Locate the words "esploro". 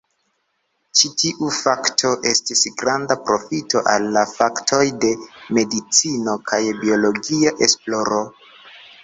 7.69-8.25